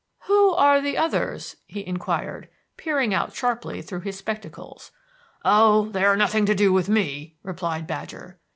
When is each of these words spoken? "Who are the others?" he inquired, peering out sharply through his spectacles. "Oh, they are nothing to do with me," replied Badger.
"Who 0.21 0.55
are 0.55 0.81
the 0.81 0.97
others?" 0.97 1.57
he 1.67 1.85
inquired, 1.85 2.49
peering 2.75 3.13
out 3.13 3.35
sharply 3.35 3.83
through 3.83 3.99
his 3.99 4.17
spectacles. 4.17 4.89
"Oh, 5.45 5.89
they 5.89 6.03
are 6.03 6.17
nothing 6.17 6.47
to 6.47 6.55
do 6.55 6.73
with 6.73 6.89
me," 6.89 7.35
replied 7.43 7.85
Badger. 7.85 8.39